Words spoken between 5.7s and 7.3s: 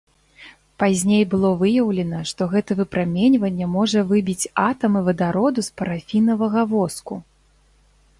парафінавага воску.